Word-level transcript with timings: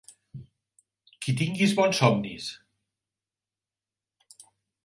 Qui 1.25 1.35
tinguis 1.41 1.77
bons 1.81 2.01
somnis. 2.05 2.49